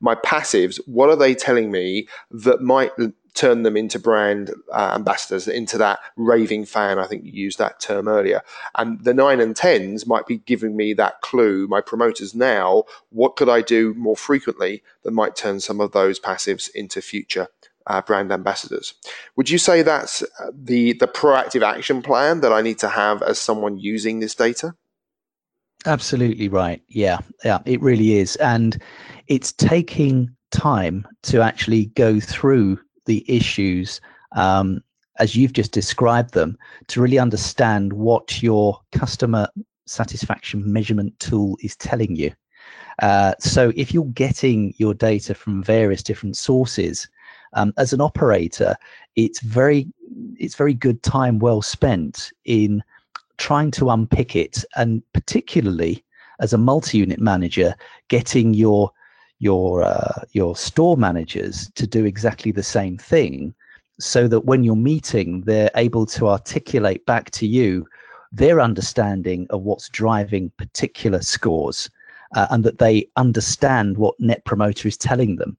[0.00, 2.92] My passives, what are they telling me that might
[3.34, 6.98] turn them into brand uh, ambassadors, into that raving fan.
[6.98, 8.42] I think you used that term earlier.
[8.76, 11.66] And the nine and tens might be giving me that clue.
[11.66, 16.20] My promoters now, what could I do more frequently that might turn some of those
[16.20, 17.48] passives into future
[17.86, 18.94] uh, brand ambassadors?
[19.36, 23.22] Would you say that's uh, the the proactive action plan that I need to have
[23.22, 24.74] as someone using this data?
[25.84, 26.80] Absolutely right.
[26.88, 28.80] Yeah, yeah, it really is, and
[29.26, 34.00] it's taking time to actually go through the issues
[34.36, 34.82] um,
[35.18, 36.56] as you've just described them
[36.88, 39.46] to really understand what your customer
[39.86, 42.32] satisfaction measurement tool is telling you.
[43.00, 47.08] Uh, so if you're getting your data from various different sources,
[47.54, 48.76] um, as an operator,
[49.16, 49.86] it's very
[50.38, 52.82] it's very good time well spent in
[53.38, 56.04] trying to unpick it, and particularly
[56.40, 57.74] as a multi-unit manager,
[58.08, 58.90] getting your
[59.42, 63.52] your uh, your store managers to do exactly the same thing
[63.98, 67.84] so that when you're meeting they're able to articulate back to you
[68.30, 71.90] their understanding of what's driving particular scores
[72.36, 75.54] uh, and that they understand what net promoter is telling them.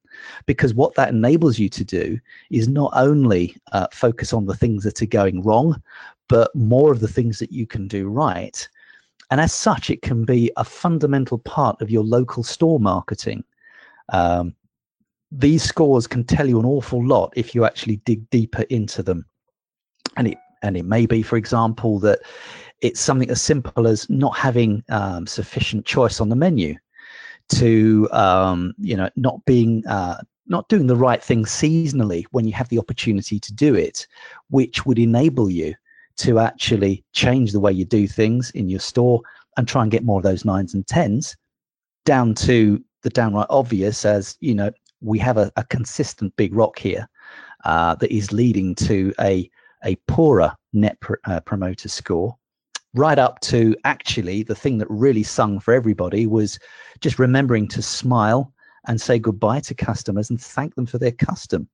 [0.46, 2.18] Because what that enables you to do
[2.50, 5.80] is not only uh, focus on the things that are going wrong
[6.28, 8.66] but more of the things that you can do right.
[9.30, 13.44] And as such it can be a fundamental part of your local store marketing
[14.12, 14.54] um,
[15.30, 19.26] these scores can tell you an awful lot if you actually dig deeper into them.
[20.16, 22.20] And it and it may be, for example, that
[22.80, 26.76] it's something as simple as not having um, sufficient choice on the menu,
[27.50, 32.52] to um, you know not being uh, not doing the right thing seasonally when you
[32.52, 34.06] have the opportunity to do it,
[34.50, 35.74] which would enable you
[36.16, 39.20] to actually change the way you do things in your store
[39.56, 41.36] and try and get more of those nines and tens
[42.04, 46.78] down to the downright obvious as you know we have a, a consistent big rock
[46.78, 47.08] here
[47.64, 49.48] uh, that is leading to a
[49.84, 52.36] a poorer net pr- uh, promoter score
[52.94, 56.58] right up to actually the thing that really sung for everybody was
[57.00, 58.52] just remembering to smile
[58.86, 61.68] and say goodbye to customers and thank them for their custom.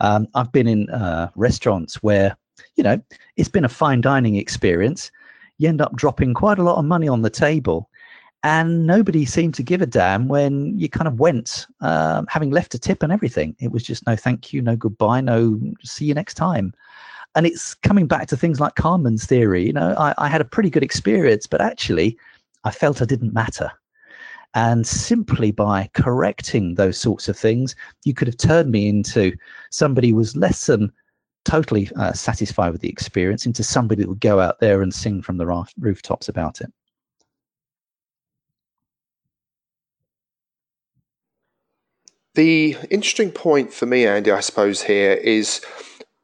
[0.00, 2.36] Um, i've been in uh, restaurants where
[2.74, 3.00] you know
[3.36, 5.12] it's been a fine dining experience.
[5.58, 7.88] You end up dropping quite a lot of money on the table
[8.44, 12.74] and nobody seemed to give a damn when you kind of went, um, having left
[12.74, 13.56] a tip and everything.
[13.58, 16.74] It was just no thank you, no goodbye, no see you next time.
[17.34, 19.66] And it's coming back to things like Carmen's theory.
[19.66, 22.18] You know, I, I had a pretty good experience, but actually,
[22.64, 23.72] I felt I didn't matter.
[24.52, 27.74] And simply by correcting those sorts of things,
[28.04, 29.32] you could have turned me into
[29.70, 30.92] somebody who was less than
[31.46, 35.22] totally uh, satisfied with the experience into somebody that would go out there and sing
[35.22, 36.70] from the roof- rooftops about it.
[42.34, 45.60] The interesting point for me, Andy, I suppose, here is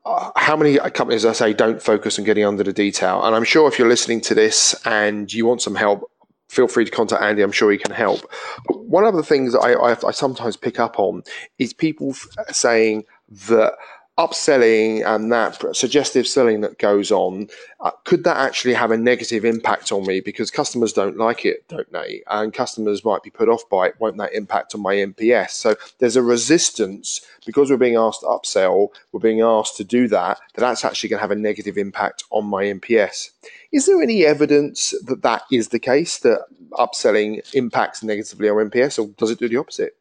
[0.04, 3.22] uh, how many companies, I say, don't focus on getting under the detail.
[3.22, 6.10] And I'm sure if you're listening to this and you want some help,
[6.48, 7.42] feel free to contact Andy.
[7.42, 8.28] I'm sure he can help.
[8.68, 11.22] One of the things I, I, I sometimes pick up on
[11.58, 12.14] is people
[12.48, 13.04] saying
[13.46, 13.74] that
[14.20, 17.48] upselling and that suggestive selling that goes on,
[17.80, 20.20] uh, could that actually have a negative impact on me?
[20.20, 22.22] Because customers don't like it, don't they?
[22.26, 23.94] And customers might be put off by it.
[23.98, 25.50] Won't that impact on my NPS?
[25.52, 30.06] So there's a resistance because we're being asked to upsell, we're being asked to do
[30.08, 33.30] that, that that's actually going to have a negative impact on my NPS.
[33.72, 38.98] Is there any evidence that that is the case, that upselling impacts negatively on NPS,
[38.98, 39.96] or does it do the opposite?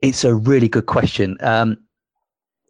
[0.00, 1.36] It's a really good question.
[1.40, 1.76] Um,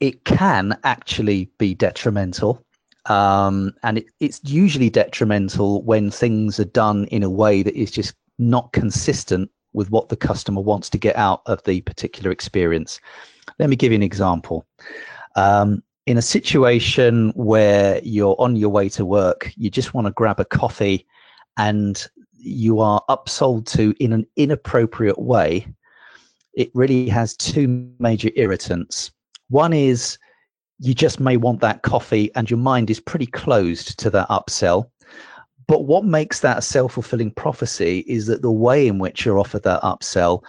[0.00, 2.64] it can actually be detrimental.
[3.06, 7.90] Um, and it, it's usually detrimental when things are done in a way that is
[7.90, 13.00] just not consistent with what the customer wants to get out of the particular experience.
[13.58, 14.66] Let me give you an example.
[15.36, 20.12] Um, in a situation where you're on your way to work, you just want to
[20.12, 21.06] grab a coffee
[21.58, 25.66] and you are upsold to in an inappropriate way,
[26.54, 29.10] it really has two major irritants.
[29.50, 30.18] One is
[30.78, 34.90] you just may want that coffee and your mind is pretty closed to that upsell.
[35.66, 39.38] But what makes that a self fulfilling prophecy is that the way in which you're
[39.38, 40.42] offered that upsell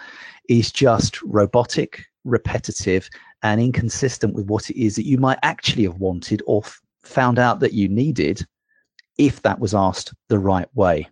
[0.48, 3.08] is just robotic, repetitive,
[3.42, 7.38] and inconsistent with what it is that you might actually have wanted or f- found
[7.38, 8.44] out that you needed
[9.18, 11.06] if that was asked the right way.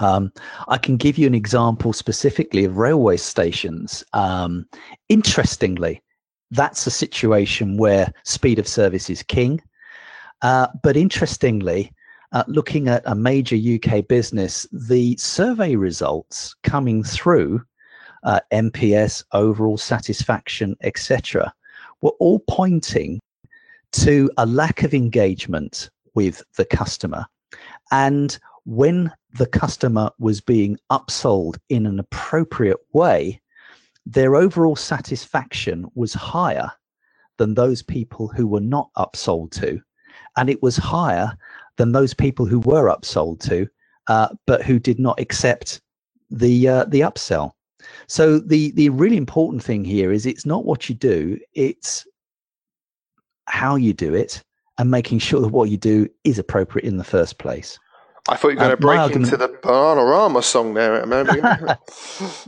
[0.00, 0.32] Um,
[0.68, 4.04] I can give you an example specifically of railway stations.
[4.12, 4.66] Um,
[5.08, 6.02] interestingly,
[6.50, 9.60] that's a situation where speed of service is king.
[10.42, 11.92] Uh, but interestingly,
[12.32, 17.62] uh, looking at a major UK business, the survey results coming through,
[18.24, 21.52] uh, NPS, overall satisfaction, etc.,
[22.02, 23.20] were all pointing
[23.92, 27.26] to a lack of engagement with the customer.
[27.90, 33.40] And when the customer was being upsold in an appropriate way,
[34.08, 36.70] their overall satisfaction was higher
[37.36, 39.80] than those people who were not upsold to.
[40.38, 41.36] And it was higher
[41.76, 43.68] than those people who were upsold to,
[44.06, 45.82] uh, but who did not accept
[46.30, 47.52] the uh, the upsell.
[48.06, 52.06] So the the really important thing here is it's not what you do, it's
[53.46, 54.42] how you do it
[54.78, 57.78] and making sure that what you do is appropriate in the first place.
[58.28, 60.96] I thought you were going to um, break into the Bananarama song there.
[60.96, 61.78] At a moment.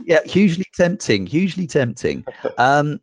[0.05, 2.25] Yeah, hugely tempting, hugely tempting.
[2.57, 2.99] Um,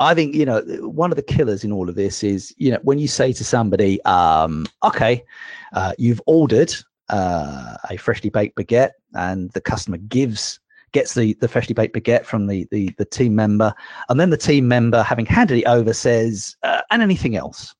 [0.00, 2.78] I think you know one of the killers in all of this is you know
[2.82, 5.24] when you say to somebody, um, "Okay,
[5.72, 6.74] uh, you've ordered
[7.08, 10.60] uh, a freshly baked baguette," and the customer gives
[10.92, 13.74] gets the, the freshly baked baguette from the, the the team member,
[14.08, 17.74] and then the team member, having handed it over, says, uh, "And anything else?"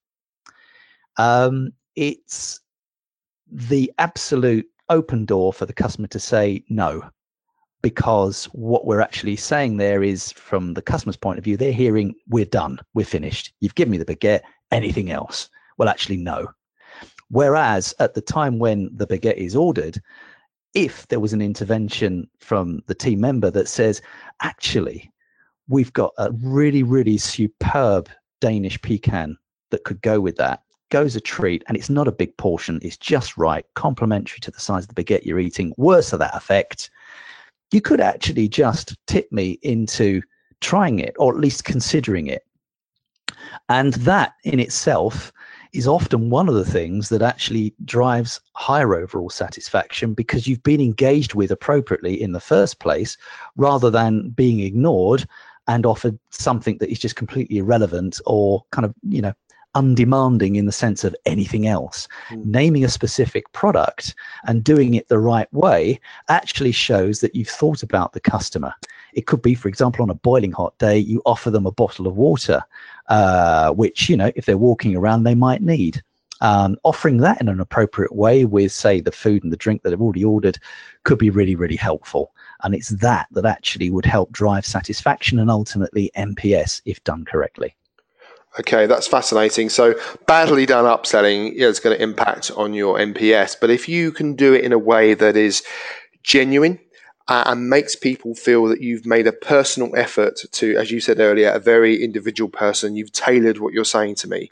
[1.19, 2.61] Um, it's
[3.51, 7.03] the absolute open door for the customer to say no
[7.83, 12.15] because what we're actually saying there is from the customer's point of view they're hearing
[12.29, 12.79] we're done.
[12.95, 13.53] We're finished.
[13.61, 14.43] You've given me the baguette.
[14.71, 15.49] Anything else?
[15.77, 16.49] Well actually no.
[17.31, 20.01] Whereas at the time when the baguette is ordered
[20.75, 24.03] if there was an intervention from the team member that says
[24.43, 25.11] actually
[25.69, 28.09] we've got a really really superb
[28.41, 29.37] danish pecan
[29.71, 32.79] that could go with that goes a treat and it's not a big portion.
[32.83, 35.75] It's just right complementary to the size of the baguette you're eating.
[35.77, 36.91] Worse of that effect
[37.71, 40.23] you could actually just tip me into
[40.61, 42.45] trying it or at least considering it.
[43.69, 45.33] And that in itself
[45.73, 50.81] is often one of the things that actually drives higher overall satisfaction because you've been
[50.81, 53.19] engaged with appropriately in the first place
[53.57, 55.27] rather than being ignored
[55.67, 59.35] and offered something that is just completely irrelevant or kind of you know
[59.75, 62.09] undemanding in the sense of anything else.
[62.31, 62.45] Mm.
[62.45, 64.15] Naming a specific product
[64.45, 68.73] and doing it the right way actually shows that you've thought about the customer.
[69.15, 72.07] It could be, for example, on a boiling hot day, you offer them a bottle
[72.07, 72.63] of water,
[73.09, 76.03] uh, which, you know, if they're walking around, they might need.
[76.41, 79.91] Um, offering that in an appropriate way with, say, the food and the drink that
[79.91, 80.59] they've already ordered
[81.03, 82.33] could be really, really helpful.
[82.63, 87.75] And it's that that actually would help drive satisfaction and ultimately NPS if done correctly.
[88.59, 89.69] Okay, that's fascinating.
[89.69, 89.95] So,
[90.27, 93.57] badly done upselling is going to impact on your NPS.
[93.61, 95.63] But if you can do it in a way that is
[96.23, 96.81] genuine
[97.29, 101.21] uh, and makes people feel that you've made a personal effort to, as you said
[101.21, 102.97] earlier, a very individual person.
[102.97, 104.51] You've tailored what you're saying to me.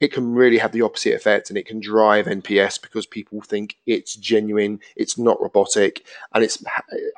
[0.00, 3.76] It can really have the opposite effect and it can drive NPS because people think
[3.86, 6.64] it's genuine, it's not robotic, and it's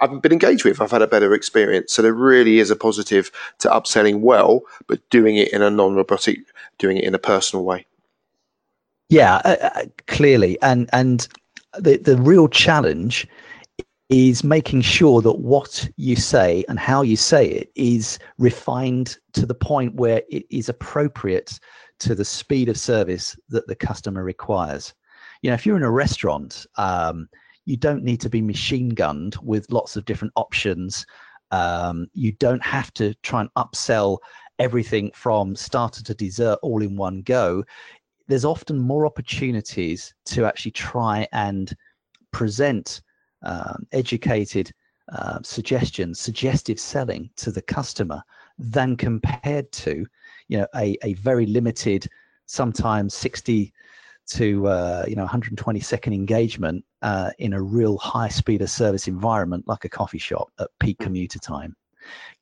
[0.01, 0.81] I've been engaged with.
[0.81, 1.93] I've had a better experience.
[1.93, 3.31] So there really is a positive
[3.61, 6.41] to upselling well, but doing it in a non-robotic,
[6.79, 7.87] doing it in a personal way.
[9.09, 11.29] Yeah, uh, uh clearly, and and
[11.79, 13.29] the the real challenge
[14.13, 19.47] is making sure that what you say and how you say it is refined to
[19.47, 21.59] the point where it is appropriate
[22.03, 24.95] to the speed of service that the customer requires.
[25.43, 27.29] You know, if you're in a restaurant, um,
[27.65, 31.07] you don't need to be machine gunned with lots of different options.
[31.53, 34.19] Um, you don't have to try and upsell
[34.59, 37.65] everything from starter to dessert all in one go.
[38.29, 41.75] There's often more opportunities to actually try and
[42.33, 43.03] present
[43.43, 44.73] um, educated
[45.13, 48.23] uh, suggestions, suggestive selling to the customer
[48.59, 50.07] than compared to,
[50.49, 52.09] you know, a, a very limited,
[52.47, 53.73] sometimes 60
[54.27, 59.09] to uh, you know 120 second engagement uh, in a real high speed of service
[59.09, 61.05] environment like a coffee shop at peak hmm.
[61.05, 61.75] commuter time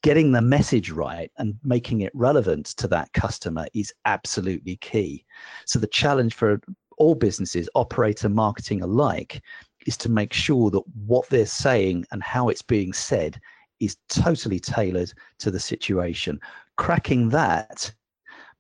[0.02, 5.24] getting the message right and making it relevant to that customer is absolutely key
[5.66, 6.60] so the challenge for
[6.96, 9.42] all businesses operator marketing alike
[9.86, 13.40] is to make sure that what they're saying and how it's being said
[13.80, 16.38] is totally tailored to the situation.
[16.76, 17.92] Cracking that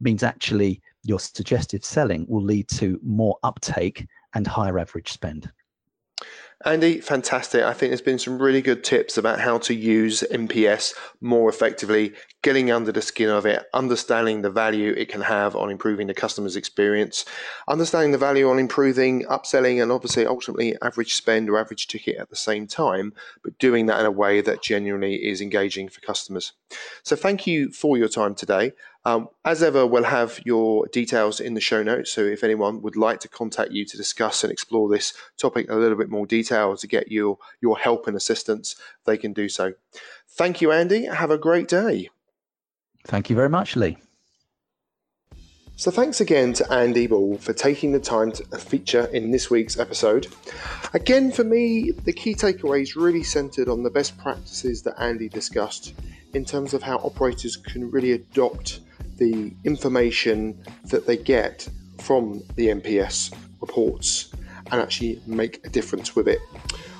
[0.00, 5.50] means actually your suggestive selling will lead to more uptake and higher average spend.
[6.62, 7.62] Andy, fantastic.
[7.62, 10.92] I think there's been some really good tips about how to use NPS
[11.22, 15.70] more effectively, getting under the skin of it, understanding the value it can have on
[15.70, 17.24] improving the customer's experience,
[17.66, 22.28] understanding the value on improving upselling and obviously ultimately average spend or average ticket at
[22.28, 26.52] the same time, but doing that in a way that genuinely is engaging for customers.
[27.02, 28.72] So thank you for your time today.
[29.04, 32.12] Um, as ever, we'll have your details in the show notes.
[32.12, 35.76] So if anyone would like to contact you to discuss and explore this topic a
[35.76, 38.76] little bit more detail to get your, your help and assistance,
[39.06, 39.74] they can do so.
[40.28, 41.06] Thank you, Andy.
[41.06, 42.10] Have a great day.
[43.06, 43.96] Thank you very much, Lee.
[45.76, 49.78] So, thanks again to Andy Bull for taking the time to feature in this week's
[49.78, 50.26] episode.
[50.92, 55.94] Again, for me, the key takeaways really centered on the best practices that Andy discussed
[56.32, 58.80] in terms of how operators can really adopt
[59.16, 61.68] the information that they get
[61.98, 64.30] from the NPS reports
[64.72, 66.40] and actually make a difference with it.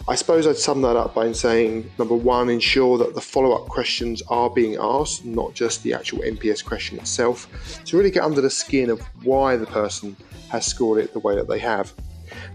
[0.08, 3.68] I suppose I'd sum that up by saying number one, ensure that the follow up
[3.68, 7.46] questions are being asked, not just the actual NPS question itself,
[7.84, 10.16] to really get under the skin of why the person
[10.48, 11.92] has scored it the way that they have.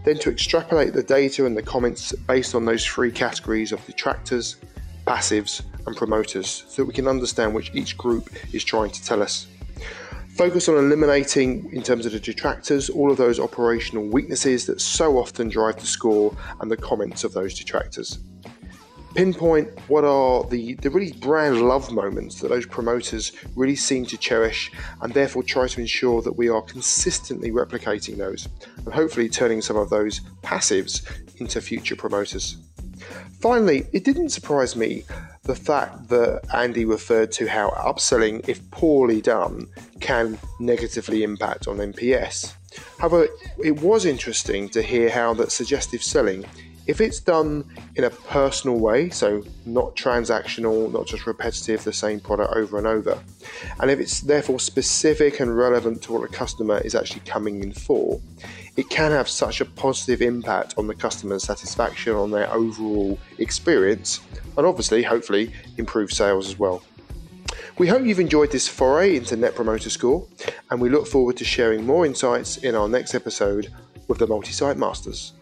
[0.04, 4.58] Then to extrapolate the data and the comments based on those three categories of detractors,
[5.06, 9.22] passives, and promoters so that we can understand which each group is trying to tell
[9.22, 9.48] us.
[10.36, 15.18] Focus on eliminating, in terms of the detractors, all of those operational weaknesses that so
[15.18, 18.20] often drive the score and the comments of those detractors.
[19.14, 24.18] Pinpoint what are the, the really brand love moments that those promoters really seem to
[24.18, 29.62] cherish, and therefore try to ensure that we are consistently replicating those and hopefully turning
[29.62, 32.58] some of those passives into future promoters.
[33.40, 35.04] Finally, it didn't surprise me
[35.44, 39.68] the fact that Andy referred to how upselling, if poorly done,
[40.00, 42.54] can negatively impact on NPS.
[43.00, 43.28] However,
[43.64, 46.46] it was interesting to hear how that suggestive selling,
[46.88, 47.66] if it's done
[47.96, 52.86] in a personal way, so not transactional, not just repetitive, the same product over and
[52.88, 53.20] over,
[53.80, 57.72] and if it's therefore specific and relevant to what the customer is actually coming in
[57.72, 58.22] for,
[58.78, 64.20] it can have such a positive impact on the customer's satisfaction, on their overall experience,
[64.58, 66.84] and obviously, hopefully, improve sales as well.
[67.78, 70.28] We hope you've enjoyed this foray into Net Promoter Score,
[70.72, 73.72] and we look forward to sharing more insights in our next episode
[74.08, 75.34] with the Multi Site Masters.